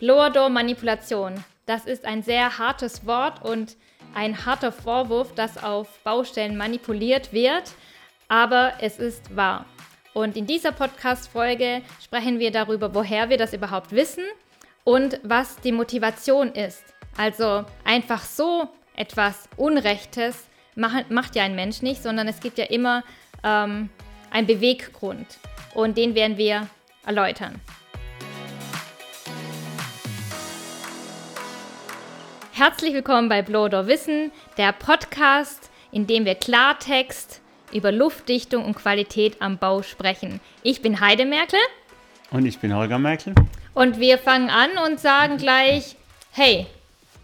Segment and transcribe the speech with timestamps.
[0.00, 1.44] Blower-Door-Manipulation.
[1.66, 3.76] Das ist ein sehr hartes Wort und
[4.14, 7.72] ein harter Vorwurf, dass auf Baustellen manipuliert wird,
[8.28, 9.66] aber es ist wahr.
[10.12, 14.24] Und in dieser Podcast-Folge sprechen wir darüber, woher wir das überhaupt wissen
[14.84, 16.82] und was die Motivation ist.
[17.16, 22.64] Also einfach so etwas Unrechtes macht, macht ja ein Mensch nicht, sondern es gibt ja
[22.64, 23.04] immer
[23.44, 23.90] ähm,
[24.30, 25.26] einen Beweggrund.
[25.74, 26.66] Und den werden wir
[27.06, 27.60] erläutern.
[32.60, 37.40] Herzlich willkommen bei Blow Wissen, der Podcast, in dem wir Klartext
[37.72, 40.40] über Luftdichtung und Qualität am Bau sprechen.
[40.62, 41.58] Ich bin Heide Merkel.
[42.30, 43.34] Und ich bin Holger Merkel.
[43.72, 45.96] Und wir fangen an und sagen gleich,
[46.32, 46.66] hey,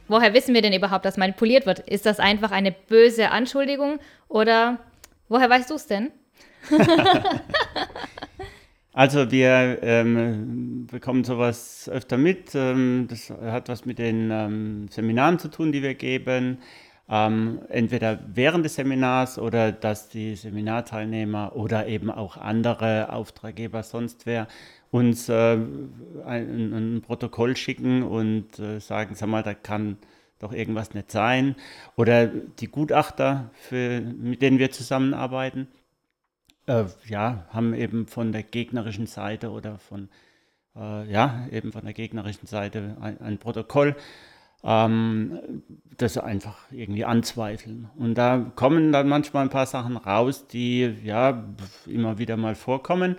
[0.09, 1.80] woher wissen wir denn überhaupt, dass manipuliert wird?
[1.80, 4.79] Ist das einfach eine böse Anschuldigung oder
[5.29, 6.13] woher weißt du es denn?
[8.97, 12.55] Also wir ähm, bekommen sowas öfter mit.
[12.55, 16.61] Ähm, das hat was mit den ähm, Seminaren zu tun, die wir geben.
[17.07, 24.25] Ähm, entweder während des Seminars oder dass die Seminarteilnehmer oder eben auch andere Auftraggeber, sonst
[24.25, 24.49] wer,
[24.91, 25.59] uns äh,
[26.25, 29.99] ein, ein, Protokoll schicken und äh, sagen, sag mal, da kann
[30.38, 31.55] doch irgendwas nicht sein.
[31.97, 35.69] Oder die Gutachter, für, mit denen wir zusammenarbeiten
[36.67, 40.09] äh, ja, haben eben von der gegnerischen Seite oder von,
[40.77, 43.97] äh, ja, eben von der gegnerischen Seite ein, ein Protokoll,
[44.65, 45.63] ähm,
[45.97, 47.89] das einfach irgendwie anzweifeln.
[47.97, 51.45] Und da kommen dann manchmal ein paar Sachen raus, die ja
[51.87, 53.17] immer wieder mal vorkommen.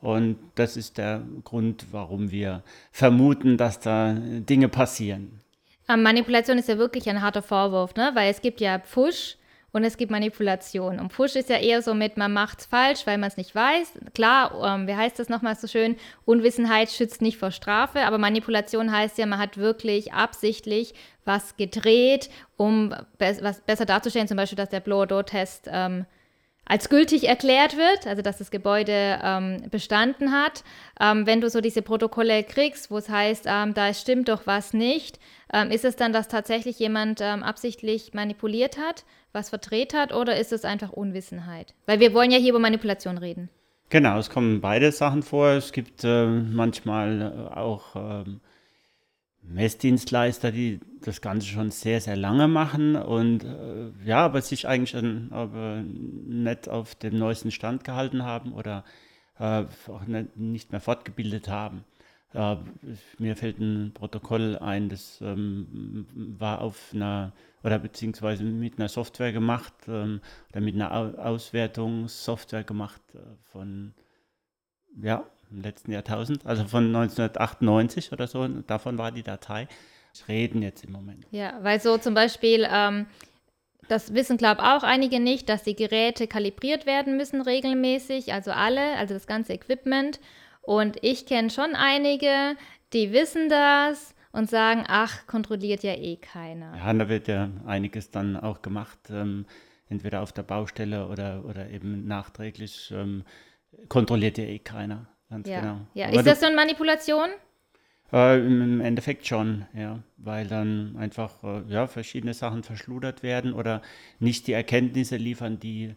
[0.00, 5.40] Und das ist der Grund, warum wir vermuten, dass da Dinge passieren.
[5.88, 8.10] Manipulation ist ja wirklich ein harter Vorwurf, ne?
[8.14, 9.36] weil es gibt ja Pfusch,
[9.74, 11.00] und es gibt Manipulation.
[11.00, 13.56] Und Push ist ja eher so mit, man macht es falsch, weil man es nicht
[13.56, 13.98] weiß.
[14.14, 15.96] Klar, ähm, wie heißt das nochmal so schön?
[16.24, 20.94] Unwissenheit schützt nicht vor Strafe, aber Manipulation heißt ja, man hat wirklich absichtlich
[21.24, 26.06] was gedreht, um be was besser darzustellen, zum Beispiel, dass der Blow-Door-Test ähm,
[26.66, 30.64] als gültig erklärt wird, also dass das Gebäude ähm, bestanden hat.
[31.00, 34.72] Ähm, wenn du so diese Protokolle kriegst, wo es heißt, ähm, da stimmt doch was
[34.72, 35.18] nicht,
[35.52, 40.38] ähm, ist es dann, dass tatsächlich jemand ähm, absichtlich manipuliert hat, was verdreht hat, oder
[40.38, 41.74] ist es einfach Unwissenheit?
[41.86, 43.50] Weil wir wollen ja hier über Manipulation reden.
[43.90, 45.50] Genau, es kommen beide Sachen vor.
[45.50, 47.20] Es gibt äh, manchmal
[47.52, 48.40] äh, auch ähm,
[49.46, 54.92] Messdienstleister, die das Ganze schon sehr, sehr lange machen und äh, ja, aber sich eigentlich
[54.92, 58.84] dann, aber nicht auf dem neuesten Stand gehalten haben oder
[59.38, 61.84] äh, auch nicht, nicht, mehr fortgebildet haben.
[62.32, 62.56] Äh,
[63.18, 69.32] mir fällt ein Protokoll ein, das ähm, war auf einer oder beziehungsweise mit einer Software
[69.32, 73.18] gemacht ähm, oder mit einer Auswertungssoftware gemacht äh,
[73.52, 73.94] von
[75.00, 79.68] ja, im letzten Jahrtausend, also von 1998 oder so, davon war die Datei.
[80.28, 81.26] Reden jetzt im Moment.
[81.30, 83.06] Ja, weil so zum Beispiel, ähm,
[83.88, 88.52] das wissen, glaube ich, auch einige nicht, dass die Geräte kalibriert werden müssen regelmäßig, also
[88.52, 90.20] alle, also das ganze Equipment.
[90.62, 92.56] Und ich kenne schon einige,
[92.92, 96.76] die wissen das und sagen, ach, kontrolliert ja eh keiner.
[96.76, 99.46] Ja, da wird ja einiges dann auch gemacht, ähm,
[99.88, 103.24] entweder auf der Baustelle oder, oder eben nachträglich ähm,
[103.88, 105.06] kontrolliert ja eh keiner.
[105.30, 105.60] Ganz ja.
[105.60, 105.80] genau.
[105.94, 106.08] Ja.
[106.08, 107.30] ist das so eine Manipulation?
[108.12, 113.82] Äh, Im Endeffekt schon, ja, weil dann einfach äh, ja, verschiedene Sachen verschludert werden oder
[114.20, 115.94] nicht die Erkenntnisse liefern, die,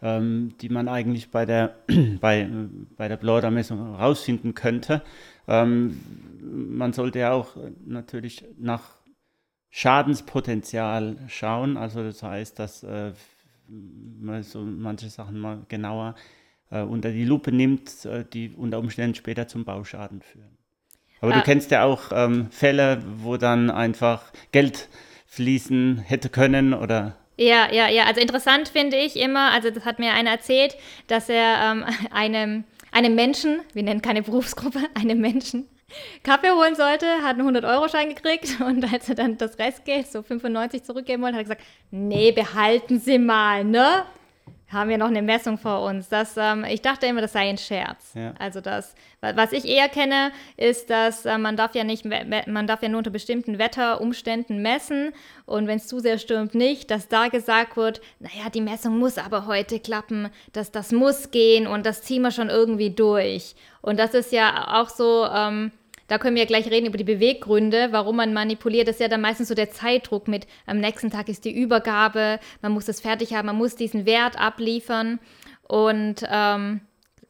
[0.00, 1.76] ähm, die man eigentlich bei der,
[2.20, 2.48] bei,
[2.96, 5.02] bei der Blauder-Messung herausfinden könnte.
[5.46, 6.00] Ähm,
[6.40, 8.98] man sollte ja auch natürlich nach
[9.70, 13.12] Schadenspotenzial schauen, also das heißt, dass äh,
[13.68, 16.14] man so manche Sachen mal genauer
[16.70, 20.58] äh, unter die Lupe nimmt, äh, die unter Umständen später zum Bauschaden führen.
[21.20, 21.38] Aber ah.
[21.38, 24.88] du kennst ja auch ähm, Fälle, wo dann einfach Geld
[25.26, 28.04] fließen hätte können oder ja, ja, ja.
[28.06, 30.76] Also interessant finde ich immer, also das hat mir einer erzählt,
[31.06, 35.68] dass er ähm, einem, einem Menschen, wir nennen keine Berufsgruppe, einem Menschen,
[36.22, 40.82] Kaffee holen sollte, hat einen 100-Euro-Schein gekriegt und als er dann das Restgeld, so 95
[40.82, 44.04] zurückgeben wollte, hat er gesagt, nee, behalten Sie mal, ne?
[44.70, 46.08] Haben wir noch eine Messung vor uns.
[46.08, 48.12] Das, ähm, ich dachte immer, das sei ein Scherz.
[48.14, 48.34] Ja.
[48.38, 52.82] Also das, was ich eher kenne, ist, dass äh, man darf ja nicht, man darf
[52.82, 55.12] ja nur unter bestimmten Wetterumständen messen
[55.46, 59.18] und wenn es zu sehr stürmt, nicht, dass da gesagt wird, naja, die Messung muss
[59.18, 63.54] aber heute klappen, dass das muss gehen und das ziehen wir schon irgendwie durch.
[63.80, 65.72] Und das ist ja auch so, ähm,
[66.08, 68.88] da können wir ja gleich reden über die Beweggründe, warum man manipuliert.
[68.88, 72.40] Das ist ja dann meistens so der Zeitdruck mit, am nächsten Tag ist die Übergabe,
[72.62, 75.20] man muss das fertig haben, man muss diesen Wert abliefern.
[75.68, 76.80] Und ähm,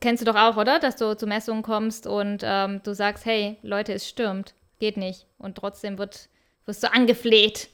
[0.00, 0.78] kennst du doch auch, oder?
[0.78, 4.54] Dass du zu Messungen kommst und ähm, du sagst, hey, Leute, es stürmt.
[4.78, 5.26] geht nicht.
[5.38, 6.28] Und trotzdem wird,
[6.64, 7.68] wirst du angefleht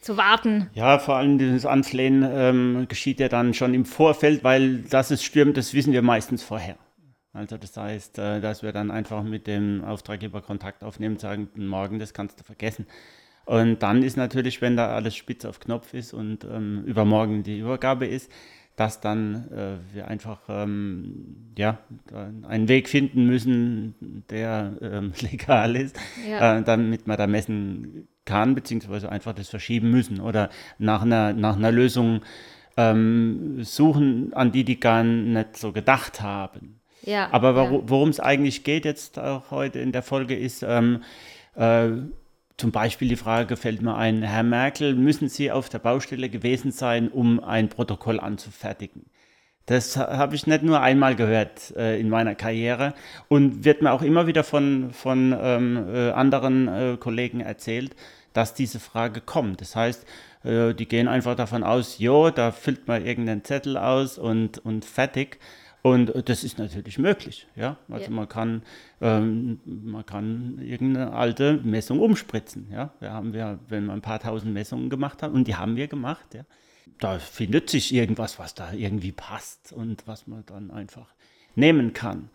[0.00, 0.70] zu warten.
[0.74, 5.24] Ja, vor allem dieses Anflehen ähm, geschieht ja dann schon im Vorfeld, weil dass es
[5.24, 6.76] stürmt, das wissen wir meistens vorher.
[7.36, 11.98] Also das heißt, äh, dass wir dann einfach mit dem Auftraggeber Kontakt aufnehmen, sagen, morgen,
[11.98, 12.86] das kannst du vergessen.
[13.44, 17.60] Und dann ist natürlich, wenn da alles spitz auf Knopf ist und ähm, übermorgen die
[17.60, 18.30] Übergabe ist,
[18.74, 21.78] dass dann äh, wir einfach ähm, ja,
[22.46, 25.96] einen Weg finden müssen, der ähm, legal ist,
[26.28, 26.58] ja.
[26.58, 31.56] äh, damit man da messen kann, beziehungsweise einfach das verschieben müssen oder nach einer, nach
[31.56, 32.22] einer Lösung
[32.76, 36.80] ähm, suchen, an die die gar nicht so gedacht haben.
[37.02, 41.02] Ja, Aber worum es eigentlich geht jetzt auch heute in der Folge ist, ähm,
[41.54, 41.88] äh,
[42.56, 46.72] zum Beispiel die Frage fällt mir ein, Herr Merkel, müssen Sie auf der Baustelle gewesen
[46.72, 49.04] sein, um ein Protokoll anzufertigen?
[49.66, 52.94] Das habe ich nicht nur einmal gehört äh, in meiner Karriere
[53.28, 57.96] und wird mir auch immer wieder von, von ähm, äh, anderen äh, Kollegen erzählt,
[58.32, 59.60] dass diese Frage kommt.
[59.60, 60.06] Das heißt,
[60.44, 64.84] äh, die gehen einfach davon aus, jo, da füllt man irgendeinen Zettel aus und, und
[64.84, 65.40] fertig.
[65.86, 67.46] Und das ist natürlich möglich.
[67.54, 67.76] Ja?
[67.88, 68.10] Also ja.
[68.10, 68.62] Man, kann,
[69.00, 72.66] ähm, man kann irgendeine alte Messung umspritzen.
[72.72, 72.90] Ja?
[72.98, 75.86] Wir haben ja, wenn man ein paar tausend Messungen gemacht hat, und die haben wir
[75.86, 76.42] gemacht, ja?
[76.98, 81.06] da findet sich irgendwas, was da irgendwie passt und was man dann einfach
[81.54, 82.30] nehmen kann.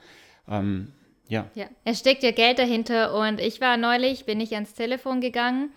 [0.47, 0.93] Ähm,
[1.27, 1.45] ja.
[1.53, 5.73] ja, es steckt ja Geld dahinter und ich war neulich, bin ich ans Telefon gegangen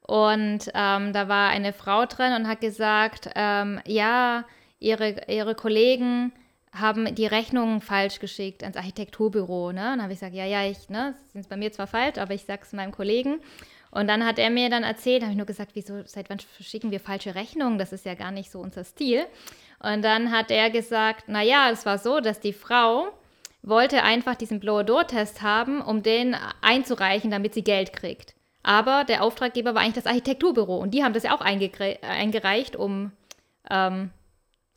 [0.00, 4.46] und ähm, da war eine Frau drin und hat gesagt, ähm, ja,
[4.78, 6.32] ihre, ihre Kollegen
[6.72, 9.72] haben die Rechnungen falsch geschickt ans Architekturbüro.
[9.72, 9.80] Ne?
[9.80, 12.34] Und dann habe ich gesagt, ja, ja, ich, ne, sind bei mir zwar falsch, aber
[12.34, 13.40] ich sage es meinem Kollegen.
[13.90, 16.92] Und dann hat er mir dann erzählt, habe ich nur gesagt, wieso, seit wann verschicken
[16.92, 17.78] wir falsche Rechnungen?
[17.78, 19.24] Das ist ja gar nicht so unser Stil.
[19.80, 23.08] Und dann hat er gesagt, naja, es war so, dass die Frau
[23.62, 28.34] wollte einfach diesen Blower-Door-Test haben, um den einzureichen, damit sie Geld kriegt.
[28.62, 33.12] Aber der Auftraggeber war eigentlich das Architekturbüro und die haben das ja auch eingereicht, um
[33.70, 34.10] ähm,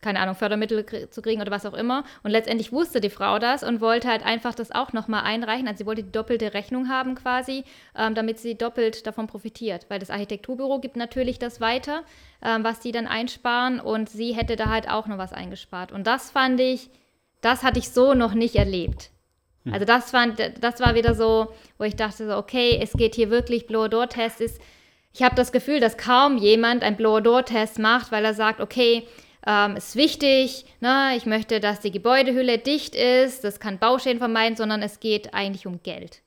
[0.04, 2.04] keine Ahnung, Fördermittel zu kriegen oder was auch immer.
[2.22, 5.68] Und letztendlich wusste die Frau das und wollte halt einfach das auch nochmal einreichen.
[5.68, 7.64] Also sie wollte die doppelte Rechnung haben quasi,
[7.98, 9.88] ähm, damit sie doppelt davon profitiert.
[9.90, 12.04] Weil das Architekturbüro gibt natürlich das weiter,
[12.44, 15.92] ähm, was die dann einsparen und sie hätte da halt auch noch was eingespart.
[15.92, 16.90] Und das fand ich,
[17.42, 19.10] das hatte ich so noch nicht erlebt.
[19.64, 19.74] Hm.
[19.74, 23.30] Also das, fand, das war wieder so, wo ich dachte so, okay, es geht hier
[23.30, 24.62] wirklich, Blower-Door-Test ist,
[25.16, 29.08] ich habe das Gefühl, dass kaum jemand einen Blower-Door-Test macht, weil er sagt, okay,
[29.46, 31.14] ähm, ist wichtig, ne?
[31.18, 35.68] ich möchte, dass die Gebäudehülle dicht ist, das kann Bauschäden vermeiden, sondern es geht eigentlich
[35.68, 36.22] um Geld.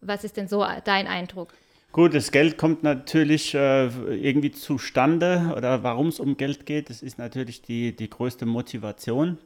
[0.00, 1.52] Was ist denn so dein Eindruck?
[1.92, 7.02] Gut, das Geld kommt natürlich äh, irgendwie zustande oder warum es um Geld geht, das
[7.02, 9.38] ist natürlich die, die größte Motivation.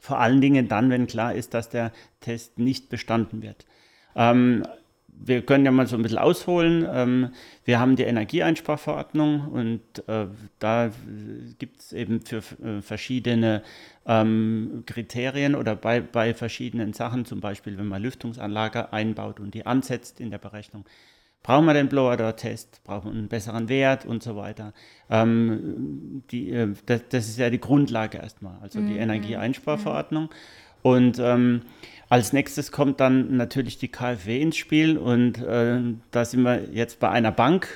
[0.00, 3.66] Vor allen Dingen dann, wenn klar ist, dass der Test nicht bestanden wird.
[4.16, 4.64] Ähm,
[5.22, 6.86] wir können ja mal so ein bisschen ausholen.
[6.90, 7.30] Ähm,
[7.64, 10.26] wir haben die Energieeinsparverordnung und äh,
[10.58, 10.90] da
[11.58, 13.62] gibt es eben für äh, verschiedene
[14.06, 19.66] ähm, Kriterien oder bei, bei verschiedenen Sachen, zum Beispiel wenn man Lüftungsanlage einbaut und die
[19.66, 20.84] ansetzt in der Berechnung,
[21.42, 24.72] brauchen wir den Blower-Door-Test, brauchen wir einen besseren Wert und so weiter.
[25.10, 29.00] Ähm, die, äh, das, das, ist ja die Grundlage erstmal, also die mhm.
[29.00, 30.24] Energieeinsparverordnung.
[30.24, 30.28] Mhm.
[30.82, 31.62] Und ähm,
[32.10, 35.80] als nächstes kommt dann natürlich die KfW ins Spiel und äh,
[36.10, 37.68] da sind wir jetzt bei einer Bank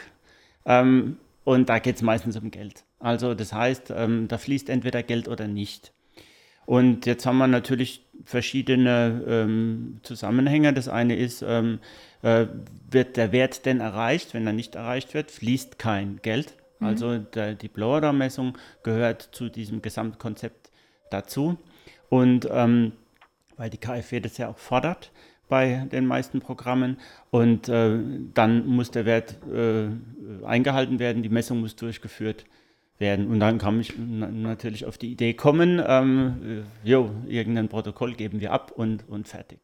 [0.66, 2.84] ähm, und da geht es meistens um Geld.
[2.98, 5.92] Also das heißt, ähm, da fließt entweder Geld oder nicht.
[6.66, 10.72] Und jetzt haben wir natürlich verschiedene ähm, Zusammenhänge.
[10.72, 11.78] Das eine ist, ähm,
[12.22, 12.46] äh,
[12.90, 14.34] wird der Wert denn erreicht?
[14.34, 16.54] Wenn er nicht erreicht wird, fließt kein Geld.
[16.80, 16.86] Mhm.
[16.86, 20.70] Also der, die Blower-Messung gehört zu diesem Gesamtkonzept
[21.10, 21.56] dazu.
[22.08, 22.92] Und ähm,
[23.56, 25.10] weil die KfW das ja auch fordert
[25.48, 26.98] bei den meisten Programmen.
[27.30, 27.98] Und äh,
[28.34, 29.88] dann muss der Wert äh,
[30.44, 32.44] eingehalten werden, die Messung muss durchgeführt
[32.98, 33.28] werden.
[33.28, 38.52] Und dann kann ich natürlich auf die Idee kommen, ähm, jo, irgendein Protokoll geben wir
[38.52, 39.60] ab und, und fertig.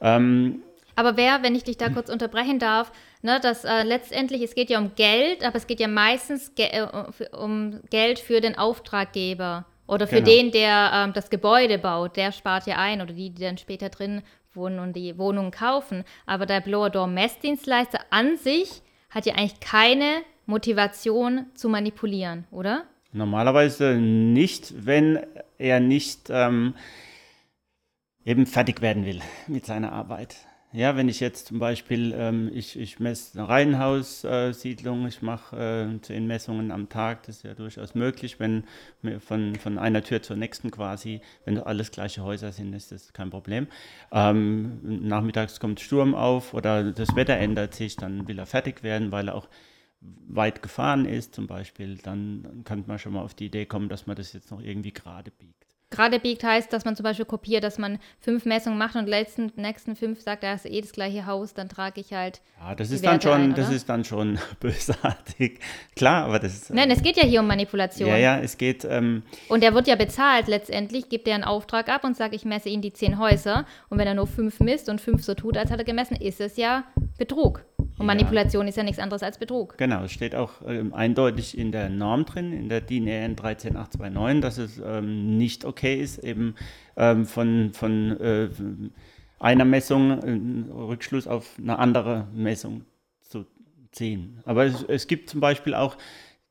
[0.00, 0.62] Ähm,
[0.96, 4.68] aber wer, wenn ich dich da kurz unterbrechen darf, ne, dass äh, letztendlich, es geht
[4.68, 6.86] ja um Geld, aber es geht ja meistens ge äh,
[7.34, 9.64] um Geld für den Auftraggeber.
[9.90, 10.30] Oder für genau.
[10.30, 13.88] den, der ähm, das Gebäude baut, der spart ja ein oder die, die dann später
[13.88, 14.22] drin
[14.54, 16.04] wohnen und die Wohnungen kaufen.
[16.26, 22.84] Aber der Blower Door Messdienstleister an sich hat ja eigentlich keine Motivation zu manipulieren, oder?
[23.12, 25.26] Normalerweise nicht, wenn
[25.58, 26.74] er nicht ähm,
[28.24, 30.36] eben fertig werden will mit seiner Arbeit.
[30.72, 36.00] Ja, wenn ich jetzt zum Beispiel, ähm, ich, ich messe eine Reihenhaussiedlung, ich mache äh,
[36.00, 38.62] zehn Messungen am Tag, das ist ja durchaus möglich, wenn
[39.18, 43.30] von, von einer Tür zur nächsten quasi, wenn alles gleiche Häuser sind, ist das kein
[43.30, 43.66] Problem.
[44.12, 49.10] Ähm, nachmittags kommt Sturm auf oder das Wetter ändert sich, dann will er fertig werden,
[49.10, 49.48] weil er auch
[50.28, 54.06] weit gefahren ist zum Beispiel, dann kann man schon mal auf die Idee kommen, dass
[54.06, 55.59] man das jetzt noch irgendwie gerade biegt.
[55.90, 59.52] Gerade biegt heißt, dass man zum Beispiel kopiert, dass man fünf Messungen macht und letzten
[59.56, 62.40] nächsten fünf sagt, da ist eh das gleiche Haus, dann trage ich halt.
[62.60, 65.58] Ja, das ist dann schon, ein, das ist dann schon bösartig.
[65.96, 66.70] Klar, aber das ist.
[66.70, 68.08] Nein, es geht ja hier um Manipulation.
[68.08, 68.84] Ja, ja, es geht.
[68.84, 72.44] Ähm, und er wird ja bezahlt letztendlich, gibt er einen Auftrag ab und sagt, ich
[72.44, 73.66] messe Ihnen die zehn Häuser.
[73.88, 76.40] Und wenn er nur fünf misst und fünf so tut, als hat er gemessen, ist
[76.40, 76.84] es ja
[77.18, 77.64] Betrug.
[78.00, 78.70] Und Manipulation ja.
[78.70, 79.76] ist ja nichts anderes als Betrug.
[79.76, 84.40] Genau, es steht auch ähm, eindeutig in der Norm drin, in der DIN EN 13829,
[84.40, 86.54] dass es ähm, nicht okay ist, eben
[86.96, 88.48] ähm, von, von äh,
[89.38, 92.86] einer Messung einen Rückschluss auf eine andere Messung
[93.20, 93.44] zu
[93.92, 94.40] ziehen.
[94.46, 95.98] Aber es, es gibt zum Beispiel auch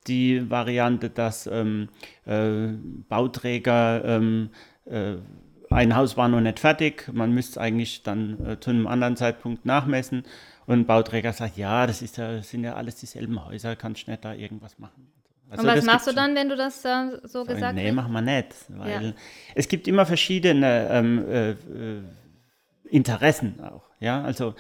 [0.06, 1.90] die Variante, dass ähm,
[2.28, 2.68] äh,
[3.10, 4.52] Bauträger ähm,
[4.86, 5.16] äh,
[5.72, 9.16] ein Haus war noch nicht fertig, man müsste es eigentlich dann äh, zu einem anderen
[9.16, 10.24] Zeitpunkt nachmessen
[10.70, 14.24] und Bauträger sagt, ja, das, ist ja, das sind ja alles dieselben Häuser, kannst nicht
[14.24, 15.12] da irgendwas machen.
[15.50, 17.74] Also und was machst du dann, wenn du das äh, so gesagt hast?
[17.74, 18.54] Nee, machen wir nicht.
[18.68, 19.14] Weil ja.
[19.56, 21.56] es gibt immer verschiedene ähm, äh, äh,
[22.84, 23.82] Interessen auch.
[24.00, 24.54] Ja, also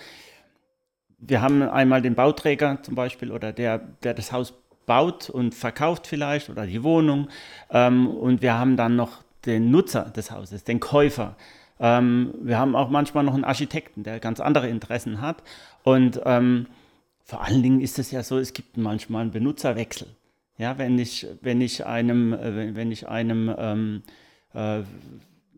[1.19, 4.55] wir haben einmal den Bauträger zum Beispiel oder der, der das Haus
[4.87, 7.29] baut und verkauft vielleicht oder die Wohnung.
[7.69, 11.35] Ähm, und wir haben dann noch den Nutzer des Hauses, den Käufer.
[11.79, 15.43] Ähm, wir haben auch manchmal noch einen Architekten, der ganz andere Interessen hat.
[15.83, 16.67] Und ähm,
[17.23, 20.07] vor allen Dingen ist es ja so, es gibt manchmal einen Benutzerwechsel.
[20.57, 24.03] Ja, wenn ich, wenn ich einem, äh, wenn ich einem ähm,
[24.53, 24.81] äh,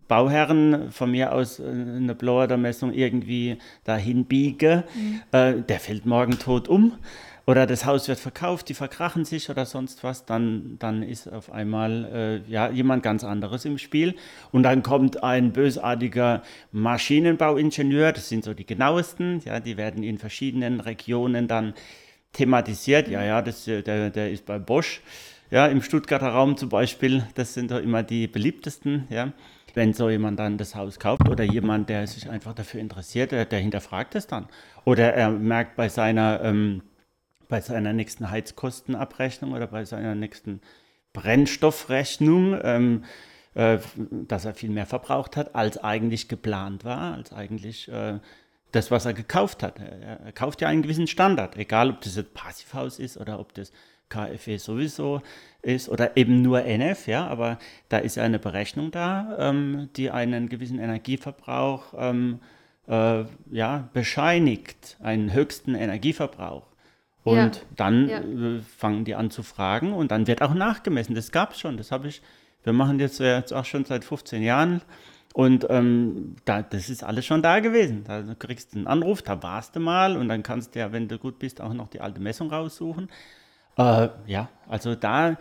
[0.08, 5.22] Bauherren von mir aus äh, eine Blower-Messung irgendwie dahin biege, mhm.
[5.32, 6.98] äh, der fällt morgen tot um
[7.52, 11.52] oder das Haus wird verkauft, die verkrachen sich oder sonst was, dann, dann ist auf
[11.52, 14.16] einmal äh, ja, jemand ganz anderes im Spiel.
[14.54, 20.18] Und dann kommt ein bösartiger Maschinenbauingenieur, das sind so die genauesten, ja, die werden in
[20.18, 21.74] verschiedenen Regionen dann
[22.32, 23.10] thematisiert.
[23.10, 25.02] Ja, ja, das, äh, der, der ist bei Bosch,
[25.50, 29.34] ja, im Stuttgarter Raum zum Beispiel, das sind doch immer die beliebtesten, ja.
[29.74, 33.46] Wenn so jemand dann das Haus kauft oder jemand, der sich einfach dafür interessiert, der,
[33.46, 34.48] der hinterfragt es dann.
[34.84, 36.82] Oder er merkt bei seiner ähm,
[37.52, 40.62] bei seiner nächsten Heizkostenabrechnung oder bei seiner nächsten
[41.12, 43.04] Brennstoffrechnung, ähm,
[43.56, 43.80] äh,
[44.10, 48.20] dass er viel mehr verbraucht hat, als eigentlich geplant war, als eigentlich äh,
[48.72, 49.80] das, was er gekauft hat.
[49.80, 53.54] Er, er, kauft ja einen gewissen Standard, egal ob das jetzt Passivhaus ist oder ob
[53.54, 53.74] das
[54.08, 55.22] KfW sowieso
[55.62, 60.10] ist oder eben nur NF, ja, aber da ist ja eine Berechnung da, ähm, die
[60.10, 62.40] einen gewissen Energieverbrauch ähm,
[62.88, 66.71] äh, ja, bescheinigt, einen höchsten Energieverbrauch.
[67.24, 67.52] Und ja.
[67.76, 68.20] dann ja.
[68.20, 71.14] Äh, fangen die an zu fragen und dann wird auch nachgemessen.
[71.14, 72.22] Das gab es schon, das habe ich,
[72.64, 74.82] wir machen jetzt, jetzt auch schon seit 15 Jahren
[75.34, 78.04] und ähm, da, das ist alles schon da gewesen.
[78.06, 81.08] Da kriegst du einen Anruf, da warst du mal und dann kannst du ja, wenn
[81.08, 83.10] du gut bist, auch noch die alte Messung raussuchen.
[83.78, 85.38] Äh, ja, also da,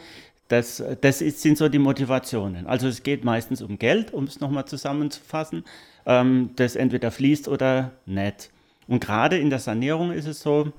[0.49, 2.67] das, das ist, sind so die Motivationen.
[2.67, 5.65] Also es geht meistens um Geld, um es nochmal zusammenzufassen,
[6.07, 8.51] ähm, das entweder fließt oder nicht.
[8.87, 10.73] Und gerade in der Sanierung ist es so,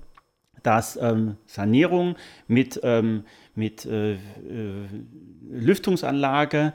[0.64, 2.16] dass ähm, Sanierung
[2.48, 3.24] mit, ähm,
[3.56, 4.18] mit äh, äh,
[5.50, 6.74] Lüftungsanlage,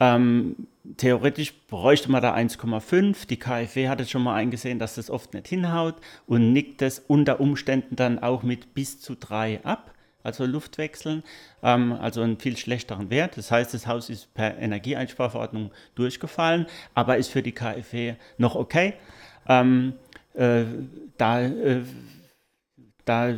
[0.00, 3.26] ähm, theoretisch bräuchte man da 1,5.
[3.26, 7.00] Die KfW hat es schon mal eingesehen, dass das oft nicht hinhaut und nickt es
[7.00, 9.92] unter Umständen dann auch mit bis zu 3 ab,
[10.22, 11.22] also Luftwechseln,
[11.62, 13.36] ähm, also einen viel schlechteren Wert.
[13.36, 18.94] Das heißt, das Haus ist per Energieeinsparverordnung durchgefallen, aber ist für die KfW noch okay.
[19.48, 19.94] Ähm,
[20.34, 20.64] äh,
[21.16, 21.82] da äh,
[23.08, 23.34] da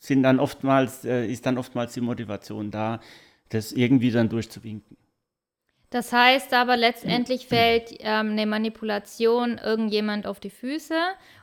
[0.00, 3.00] sind dann oftmals, äh, ist dann oftmals die Motivation da,
[3.48, 4.96] das irgendwie dann durchzuwinken.
[5.90, 10.98] Das heißt aber letztendlich fällt ähm, eine Manipulation irgendjemand auf die Füße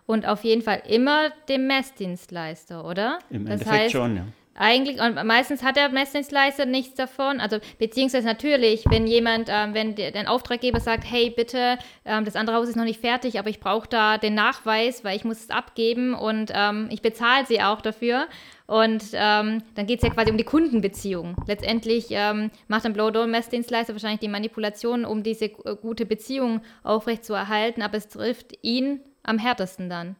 [0.06, 3.20] und auf jeden Fall immer dem Messdienstleister, oder?
[3.30, 4.26] Im das Endeffekt heißt, schon, ja.
[4.54, 7.40] Eigentlich, und meistens hat der Messdienstleister nichts davon.
[7.40, 12.58] Also, beziehungsweise natürlich, wenn jemand, ähm, wenn der, Auftraggeber sagt, hey, bitte, ähm, das andere
[12.58, 15.50] Haus ist noch nicht fertig, aber ich brauche da den Nachweis, weil ich muss es
[15.50, 18.28] abgeben und ähm, ich bezahle sie auch dafür.
[18.68, 21.36] Und ähm, dann geht es ja quasi um die Kundenbeziehung.
[21.48, 27.98] Letztendlich ähm, macht ein Blow-Door-Messdienstleister wahrscheinlich die Manipulation, um diese äh, gute Beziehung aufrechtzuerhalten, aber
[27.98, 30.16] es trifft ihn am härtesten dann.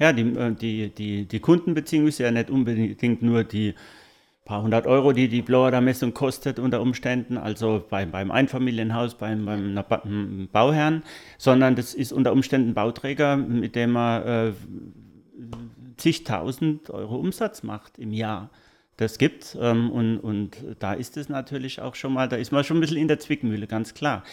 [0.00, 3.74] Ja, die, äh, die, die, die Kundenbeziehung ist ja nicht unbedingt nur die
[4.44, 10.48] paar hundert Euro, die die Blower-Messung kostet unter Umständen, also beim, beim Einfamilienhaus, beim, beim
[10.50, 11.04] Bauherrn,
[11.38, 14.52] sondern das ist unter Umständen ein Bauträger, mit dem man äh,
[15.98, 18.50] zigtausend Euro Umsatz macht im Jahr.
[18.96, 22.64] Das gibt ähm, und, und da ist es natürlich auch schon mal, da ist man
[22.64, 24.24] schon ein bisschen in der Zwickmühle, ganz klar.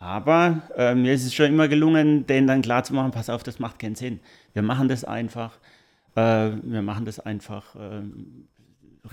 [0.00, 3.42] Aber äh, mir ist es schon immer gelungen, denen dann klar zu machen, pass auf,
[3.42, 4.18] das macht keinen Sinn.
[4.54, 5.58] Wir machen das einfach,
[6.16, 8.02] äh, wir machen das einfach äh,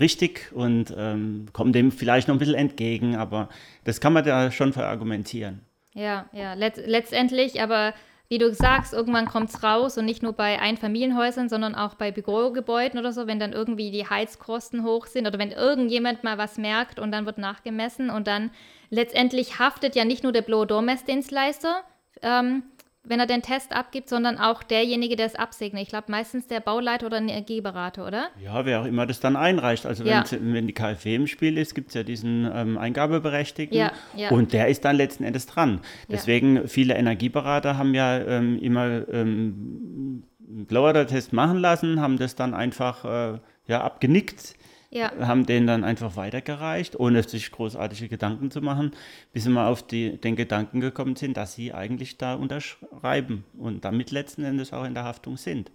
[0.00, 3.50] richtig und ähm, kommen dem vielleicht noch ein bisschen entgegen, aber
[3.84, 5.60] das kann man da schon verargumentieren.
[5.92, 7.92] Ja, ja, Let letztendlich, aber
[8.28, 12.10] wie du sagst, irgendwann kommt es raus und nicht nur bei Einfamilienhäusern, sondern auch bei
[12.10, 16.58] Bürogebäuden oder so, wenn dann irgendwie die Heizkosten hoch sind oder wenn irgendjemand mal was
[16.58, 18.50] merkt und dann wird nachgemessen und dann
[18.90, 21.82] letztendlich haftet ja nicht nur der Blow-Door-Messdienstleister,
[22.20, 22.64] ähm,
[23.08, 25.82] wenn er den Test abgibt, sondern auch derjenige, der es absegnet.
[25.82, 28.28] Ich glaube meistens der Bauleiter oder ein Energieberater, oder?
[28.42, 29.86] Ja, wer auch immer das dann einreicht.
[29.86, 30.24] Also ja.
[30.30, 34.30] wenn die KfW im Spiel ist, gibt es ja diesen ähm, Eingabeberechtigten ja, ja.
[34.30, 35.80] und der ist dann letzten Endes dran.
[36.08, 42.54] Deswegen viele Energieberater haben ja ähm, immer ähm, einen Blower-Test machen lassen, haben das dann
[42.54, 44.54] einfach äh, ja, abgenickt
[44.90, 45.12] ja.
[45.20, 48.92] haben den dann einfach weitergereicht, ohne sich großartige Gedanken zu machen,
[49.32, 53.84] bis sie mal auf die, den Gedanken gekommen sind, dass sie eigentlich da unterschreiben und
[53.84, 55.70] damit letzten Endes auch in der Haftung sind.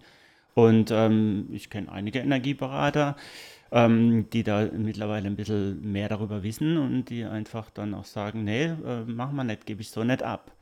[0.54, 3.16] Und ähm, ich kenne einige Energieberater,
[3.72, 8.44] ähm, die da mittlerweile ein bisschen mehr darüber wissen und die einfach dann auch sagen,
[8.44, 10.52] nee, äh, machen wir nicht, gebe ich so nicht ab.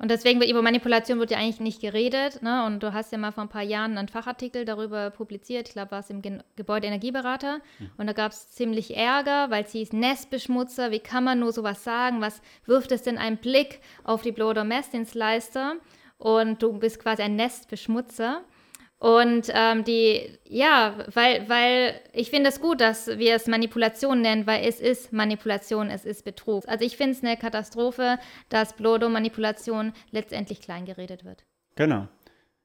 [0.00, 2.42] Und deswegen wird über Manipulation wird ja eigentlich nicht geredet.
[2.42, 2.64] Ne?
[2.64, 5.68] Und du hast ja mal vor ein paar Jahren einen Fachartikel darüber publiziert.
[5.68, 7.58] Ich glaube, war es im Ge Gebäudeenergieberater.
[7.78, 7.90] Mhm.
[7.98, 10.90] Und da gab es ziemlich Ärger, weil es hieß Nestbeschmutzer.
[10.90, 12.22] Wie kann man nur sowas sagen?
[12.22, 15.74] Was wirft es denn einen Blick auf die Blow- oder Messdienstleister?
[16.16, 18.40] Und du bist quasi ein Nestbeschmutzer.
[19.00, 24.46] Und ähm, die, ja, weil, weil ich finde es gut, dass wir es Manipulation nennen,
[24.46, 26.68] weil es ist Manipulation, es ist Betrug.
[26.68, 28.18] Also ich finde es eine Katastrophe,
[28.50, 31.44] dass Blodo-Manipulation letztendlich kleingeredet wird.
[31.76, 32.08] Genau.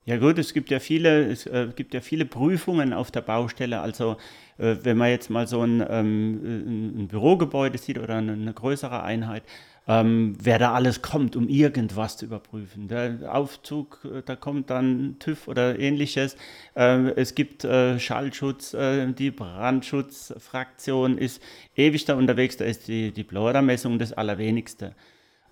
[0.03, 3.79] Ja gut, es gibt ja viele, es äh, gibt ja viele Prüfungen auf der Baustelle.
[3.79, 4.17] Also
[4.57, 9.03] äh, wenn man jetzt mal so ein, ähm, ein Bürogebäude sieht oder eine, eine größere
[9.03, 9.43] Einheit,
[9.87, 12.87] ähm, wer da alles kommt, um irgendwas zu überprüfen.
[12.87, 16.35] Der Aufzug, äh, da kommt dann TÜV oder ähnliches.
[16.75, 21.41] Ähm, es gibt äh, Schallschutz, äh, die Brandschutzfraktion ist
[21.75, 24.95] ewig da unterwegs, da ist die, die Blower-Messung das Allerwenigste.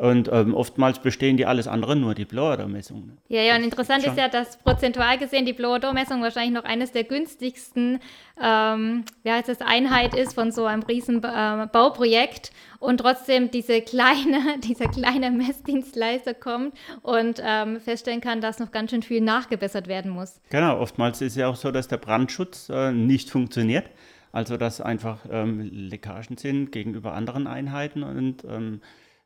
[0.03, 3.19] Und ähm, oftmals bestehen die alles andere nur die Blower-Messungen.
[3.29, 7.05] Ja, ja, und interessant ist ja, dass prozentual gesehen die Blower-Messung wahrscheinlich noch eines der
[7.05, 8.01] günstigsten
[8.41, 14.59] ähm, ja, das Einheit ist von so einem riesen äh, Bauprojekt und trotzdem diese kleine,
[14.63, 20.11] dieser kleine Messdienstleister kommt und ähm, feststellen kann, dass noch ganz schön viel nachgebessert werden
[20.11, 20.41] muss.
[20.49, 23.85] Genau, oftmals ist es ja auch so, dass der Brandschutz äh, nicht funktioniert.
[24.33, 28.81] Also dass einfach ähm, Leckagen sind gegenüber anderen Einheiten und ähm,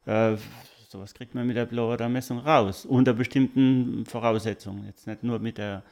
[0.08, 0.38] äh,
[0.88, 4.86] sowas kriegt man mit der Blower-Messung raus, unter bestimmten Voraussetzungen.
[4.86, 5.84] Jetzt nicht nur mit der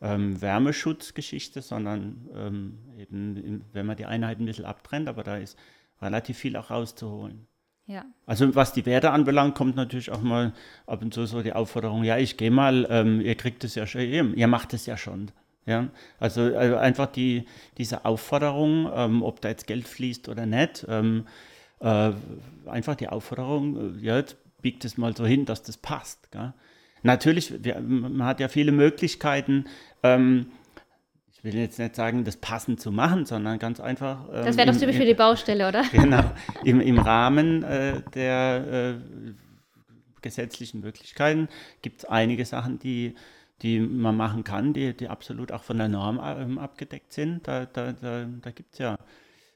[0.00, 5.58] ähm, Wärmeschutzgeschichte, sondern ähm, eben, wenn man die Einheiten ein bisschen abtrennt, aber da ist
[6.00, 7.46] relativ viel auch rauszuholen.
[7.86, 8.04] Ja.
[8.26, 10.52] Also was die Werte anbelangt, kommt natürlich auch mal
[10.86, 13.86] ab und zu so die Aufforderung, ja, ich gehe mal, ähm, ihr kriegt es ja
[13.86, 15.30] schon, ihr macht es ja schon.
[15.64, 17.44] Ja, also, also einfach die,
[17.78, 21.26] diese Aufforderung, ähm, ob da jetzt Geld fließt oder nicht, ähm,
[21.82, 22.12] äh,
[22.66, 26.30] einfach die Aufforderung, äh, ja, jetzt biegt es mal so hin, dass das passt.
[26.30, 26.54] Gell?
[27.02, 29.66] Natürlich, wir, man hat ja viele Möglichkeiten,
[30.02, 30.46] ähm,
[31.32, 34.28] ich will jetzt nicht sagen, das passend zu machen, sondern ganz einfach.
[34.32, 35.82] Ähm, das wäre doch typisch für die Baustelle, oder?
[35.92, 36.30] Genau,
[36.64, 39.32] im, im Rahmen äh, der äh,
[40.22, 41.48] gesetzlichen Möglichkeiten
[41.82, 43.16] gibt es einige Sachen, die,
[43.62, 47.48] die man machen kann, die, die absolut auch von der Norm ähm, abgedeckt sind.
[47.48, 48.96] Da, da, da, da gibt es ja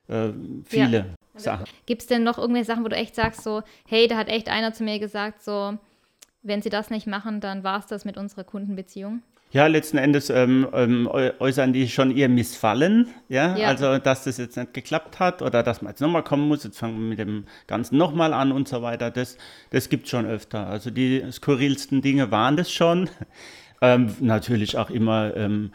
[0.09, 0.33] äh,
[0.65, 0.99] viele.
[0.99, 1.05] Ja.
[1.41, 1.65] Sachen.
[1.87, 4.49] Gibt es denn noch irgendwelche Sachen, wo du echt sagst, so, hey, da hat echt
[4.49, 5.79] einer zu mir gesagt, so,
[6.43, 9.23] wenn sie das nicht machen, dann war es das mit unserer Kundenbeziehung?
[9.53, 13.57] Ja, letzten Endes ähm, ähm, äußern die schon ihr Missfallen, ja?
[13.57, 13.69] ja?
[13.69, 16.79] also dass das jetzt nicht geklappt hat oder dass man jetzt nochmal kommen muss, jetzt
[16.79, 19.39] fangen wir mit dem Ganzen nochmal an und so weiter, das,
[19.71, 20.67] das gibt es schon öfter.
[20.67, 23.09] Also die skurrilsten Dinge waren das schon.
[23.83, 25.71] Ähm, natürlich auch immer ähm,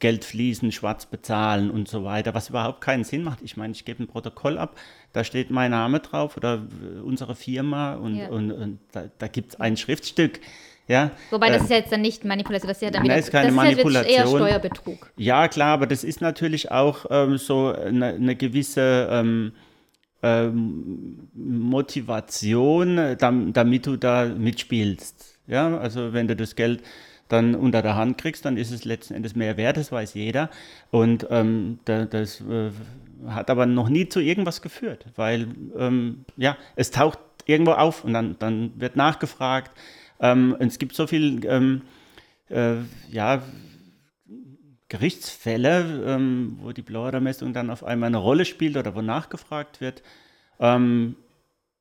[0.00, 3.40] Geld fließen, schwarz bezahlen und so weiter, was überhaupt keinen Sinn macht.
[3.42, 4.76] Ich meine, ich gebe ein Protokoll ab,
[5.12, 6.66] da steht mein Name drauf oder
[7.02, 8.28] unsere Firma und, ja.
[8.28, 10.40] und, und da, da gibt es ein Schriftstück.
[10.86, 13.16] Ja, Wobei das äh, ist ja jetzt dann nicht Manipulation, das ist ja dann wieder,
[13.16, 14.10] ist keine das Manipulation.
[14.10, 15.12] Ist ja eher Steuerbetrug.
[15.16, 19.52] Ja, klar, aber das ist natürlich auch ähm, so eine, eine gewisse ähm,
[20.22, 25.38] ähm, Motivation, damit du da mitspielst.
[25.46, 26.82] Ja, also wenn du das Geld
[27.28, 30.50] dann unter der Hand kriegst, dann ist es letzten Endes mehr wert, das weiß jeder.
[30.90, 32.70] Und ähm, da, das äh,
[33.28, 38.12] hat aber noch nie zu irgendwas geführt, weil ähm, ja, es taucht irgendwo auf und
[38.12, 39.70] dann, dann wird nachgefragt.
[40.20, 41.82] Ähm, es gibt so viel ähm,
[42.48, 42.76] äh,
[43.10, 43.42] ja,
[44.88, 50.02] Gerichtsfälle, ähm, wo die Blower-Messung dann auf einmal eine Rolle spielt oder wo nachgefragt wird.
[50.60, 51.16] Ähm,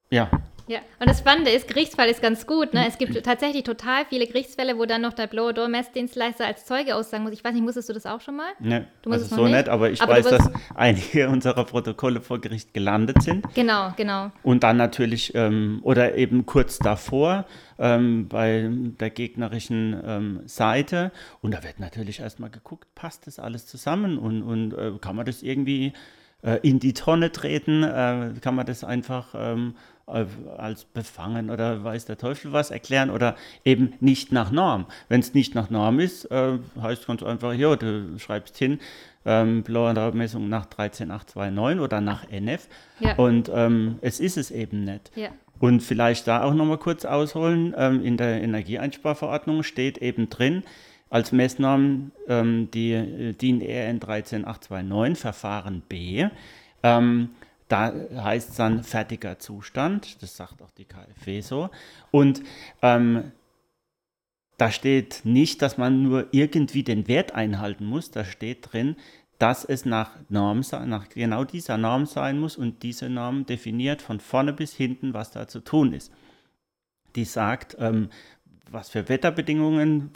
[0.10, 0.32] ja,
[0.68, 2.74] ja, und das Spannende ist, Gerichtsfall ist ganz gut.
[2.74, 2.88] Ne?
[2.88, 7.34] Es gibt tatsächlich total viele Gerichtsfälle, wo dann noch der Blower-Door-Messdienstleister als Zeuge aussagen muss.
[7.34, 8.52] Ich weiß nicht, musstest du das auch schon mal?
[8.60, 12.40] Ne, du musst also so nicht, aber ich aber weiß, dass einige unserer Protokolle vor
[12.40, 13.46] Gericht gelandet sind.
[13.54, 14.32] Genau, genau.
[14.42, 17.46] Und dann natürlich, ähm, oder eben kurz davor,
[17.78, 21.12] ähm, bei der gegnerischen ähm, Seite.
[21.42, 25.26] Und da wird natürlich erstmal geguckt, passt das alles zusammen und, und äh, kann man
[25.26, 25.94] das irgendwie
[26.44, 27.84] äh, in die Tonne treten?
[27.84, 33.10] Äh, kann man das einfach ähm, äh, als befangen oder weiß der Teufel was erklären
[33.10, 34.86] oder eben nicht nach Norm.
[35.08, 38.80] Wenn es nicht nach Norm ist, äh, heißt ganz einfach, ja, du schreibst hin,
[39.26, 39.64] ähm,
[40.14, 42.68] Messung nach 13829 oder nach NF
[43.00, 43.16] ja.
[43.16, 45.12] und ähm, es ist es eben nicht.
[45.16, 45.30] Ja.
[45.60, 50.64] Und vielleicht da auch nochmal kurz ausholen, ähm, in der Energieeinsparverordnung steht eben drin,
[51.10, 56.28] als Messnorm ähm, die äh, DIN EN 13829 Verfahren B.
[56.82, 57.30] Ähm,
[57.74, 61.72] da heißt es dann fertiger Zustand, das sagt auch die KfW so.
[62.12, 62.44] Und
[62.84, 63.32] ähm,
[64.60, 68.96] da steht nicht, dass man nur irgendwie den Wert einhalten muss, da steht drin,
[69.40, 74.20] dass es nach Norm nach genau dieser Norm sein muss und diese Norm definiert von
[74.20, 76.14] vorne bis hinten, was da zu tun ist.
[77.16, 78.10] Die sagt, ähm,
[78.70, 80.12] was für Wetterbedingungen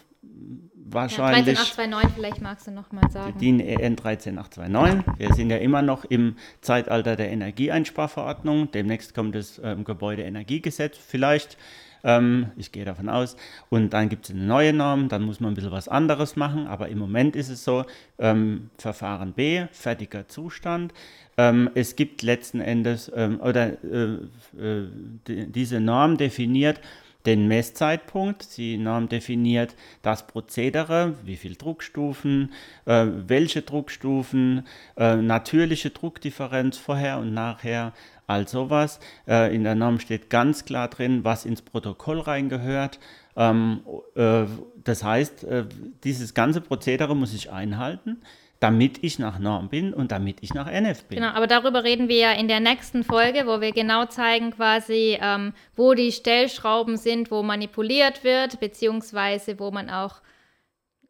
[0.89, 1.57] wahrscheinlich.
[1.57, 3.37] Ja, 13829, vielleicht magst du noch mal sagen.
[3.39, 5.19] DIN EN 13829.
[5.19, 8.71] Wir sind ja immer noch im Zeitalter der Energieeinsparverordnung.
[8.71, 11.57] Demnächst kommt das ähm, Gebäudeenergiegesetz vielleicht.
[12.03, 13.35] Ähm, ich gehe davon aus.
[13.69, 16.67] Und dann gibt es eine neue Norm, dann muss man ein bisschen was anderes machen.
[16.67, 17.85] Aber im Moment ist es so,
[18.19, 20.93] ähm, Verfahren B, fertiger Zustand.
[21.37, 24.13] Ähm, es gibt letzten Endes, ähm, oder äh,
[24.57, 24.89] äh,
[25.27, 26.81] die, diese Norm definiert,
[27.25, 28.57] den Messzeitpunkt.
[28.57, 32.53] Die Norm definiert das Prozedere, wie viele Druckstufen,
[32.85, 34.65] äh, welche Druckstufen,
[34.97, 37.93] äh, natürliche Druckdifferenz vorher und nachher,
[38.27, 38.99] all sowas.
[39.27, 42.99] Äh, in der Norm steht ganz klar drin, was ins Protokoll reingehört.
[43.35, 43.81] Ähm,
[44.15, 44.45] äh,
[44.83, 45.65] das heißt, äh,
[46.03, 48.17] dieses ganze Prozedere muss ich einhalten
[48.59, 51.19] damit ich nach Norm bin und damit ich nach NF bin.
[51.19, 55.17] Genau, aber darüber reden wir ja in der nächsten Folge, wo wir genau zeigen quasi,
[55.21, 60.21] ähm, wo die Stellschrauben sind, wo manipuliert wird, beziehungsweise wo man auch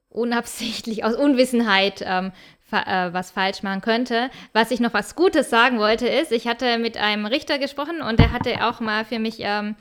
[0.10, 2.32] unabsichtlich aus Unwissenheit ähm,
[2.72, 4.30] äh, was falsch machen könnte.
[4.52, 8.20] Was ich noch was Gutes sagen wollte, ist, ich hatte mit einem Richter gesprochen und
[8.20, 9.76] der hatte auch mal für mich ähm,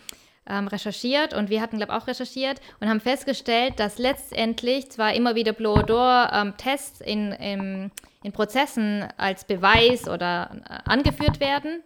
[0.48, 5.14] ähm, recherchiert und wir hatten, glaube ich, auch recherchiert und haben festgestellt, dass letztendlich zwar
[5.14, 7.90] immer wieder Blow-Door-Tests ähm, in, in,
[8.22, 11.82] in Prozessen als Beweis oder äh, angeführt werden,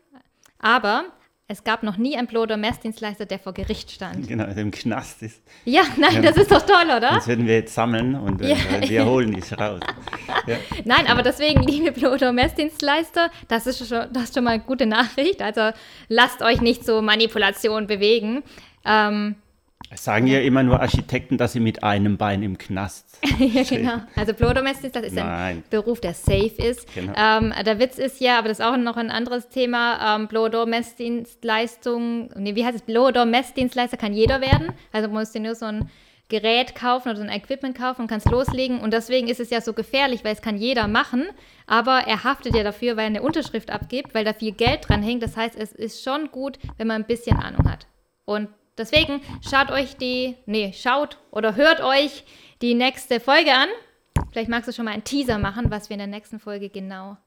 [0.59, 1.05] aber
[1.51, 4.29] es gab noch nie einen Blow-Door-Messdienstleister, der vor Gericht stand.
[4.29, 5.43] Genau, der im Knast ist.
[5.65, 7.01] Ja, nein, das ist doch toll, oder?
[7.01, 8.57] Das werden wir jetzt sammeln und äh, ja.
[8.89, 9.81] wir holen dich raus.
[10.47, 10.57] Ja.
[10.85, 15.43] Nein, aber deswegen, liebe Blow-Door-Messdienstleister, das ist, schon, das ist schon mal eine gute Nachricht.
[15.43, 18.45] Also lasst euch nicht so Manipulation bewegen.
[18.85, 19.35] Ähm,
[19.89, 24.01] es sagen ja immer nur Architekten, dass sie mit einem Bein im Knast Ja, genau.
[24.15, 25.57] Also Blodomestis, das ist Nein.
[25.57, 26.93] ein Beruf, der safe ist.
[26.95, 27.13] Genau.
[27.17, 32.31] Ähm, der Witz ist ja, aber das ist auch noch ein anderes Thema, ähm, Blodomessdienstleistung,
[32.37, 32.83] nee, wie heißt es?
[32.83, 34.73] Blodomessdienstleister kann jeder werden.
[34.93, 35.91] Also man muss dir nur so ein
[36.29, 38.81] Gerät kaufen oder so ein Equipment kaufen und kannst loslegen.
[38.81, 41.25] Und deswegen ist es ja so gefährlich, weil es kann jeder machen,
[41.67, 45.03] aber er haftet ja dafür, weil er eine Unterschrift abgibt, weil da viel Geld dran
[45.03, 45.23] hängt.
[45.23, 47.87] Das heißt, es ist schon gut, wenn man ein bisschen Ahnung hat.
[48.25, 48.49] Und
[48.81, 52.25] Deswegen schaut euch die, nee, schaut oder hört euch
[52.63, 53.69] die nächste Folge an.
[54.33, 57.19] Vielleicht magst du schon mal einen Teaser machen, was wir in der nächsten Folge genau.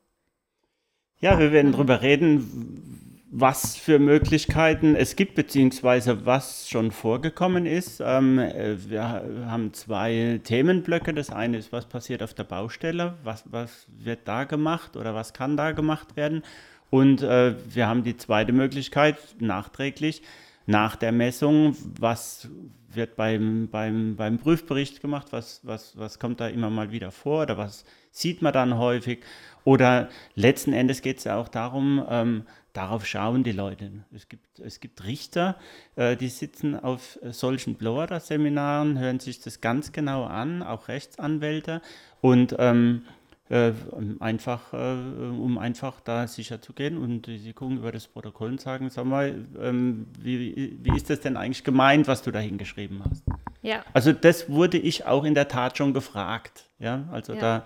[1.20, 8.02] Ja, wir werden darüber reden, was für Möglichkeiten es gibt, beziehungsweise was schon vorgekommen ist.
[8.04, 11.14] Ähm, wir haben zwei Themenblöcke.
[11.14, 15.34] Das eine ist, was passiert auf der Baustelle, was, was wird da gemacht oder was
[15.34, 16.42] kann da gemacht werden.
[16.90, 20.24] Und äh, wir haben die zweite Möglichkeit, nachträglich
[20.66, 22.50] nach der Messung, was
[22.96, 27.44] wird beim, beim, beim Prüfbericht gemacht, was, was, was kommt da immer mal wieder vor
[27.44, 29.24] oder was sieht man dann häufig.
[29.64, 33.92] Oder letzten Endes geht es ja auch darum, ähm, darauf schauen die Leute.
[34.14, 35.58] Es gibt, es gibt Richter,
[35.96, 41.82] äh, die sitzen auf solchen Blower-Seminaren, hören sich das ganz genau an, auch Rechtsanwälte
[42.22, 43.04] und ähm,
[43.50, 43.74] äh,
[44.20, 48.62] einfach, äh, um einfach da sicher zu gehen und sie gucken über das Protokoll und
[48.62, 53.04] sagen, sag mal, ähm, wie, wie ist das denn eigentlich gemeint, was du da hingeschrieben
[53.04, 53.24] hast?
[53.62, 53.84] Ja.
[53.94, 56.66] Also das wurde ich auch in der Tat schon gefragt.
[56.80, 57.40] Ja, also ja.
[57.40, 57.66] da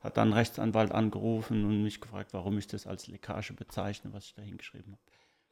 [0.00, 4.34] hat dann Rechtsanwalt angerufen und mich gefragt, warum ich das als Leckage bezeichne, was ich
[4.34, 5.02] da hingeschrieben habe.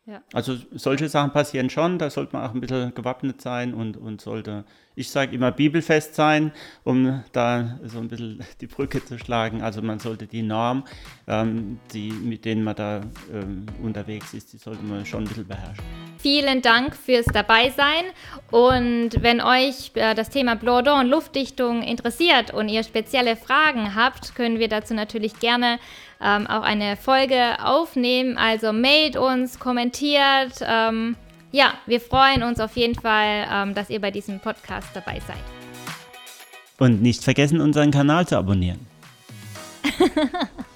[0.09, 0.23] Ja.
[0.33, 4.23] Also solche Sachen passieren schon, da sollte man auch ein bisschen gewappnet sein und, und
[4.23, 6.51] sollte, ich sage immer, bibelfest sein,
[6.83, 9.61] um da so ein bisschen die Brücke zu schlagen.
[9.61, 10.85] Also man sollte die Norm,
[11.27, 15.47] ähm, die, mit denen man da ähm, unterwegs ist, die sollte man schon ein bisschen
[15.47, 15.85] beherrschen.
[16.17, 18.05] Vielen Dank fürs Dabeisein
[18.51, 24.35] und wenn euch äh, das Thema Blordon und Luftdichtung interessiert und ihr spezielle Fragen habt,
[24.35, 25.79] können wir dazu natürlich gerne
[26.21, 28.37] ähm, auch eine Folge aufnehmen.
[28.37, 30.55] Also mailt uns, kommentiert.
[30.63, 31.17] Ähm,
[31.53, 35.37] ja, wir freuen uns auf jeden Fall, ähm, dass ihr bei diesem Podcast dabei seid.
[36.79, 38.87] Und nicht vergessen, unseren Kanal zu abonnieren.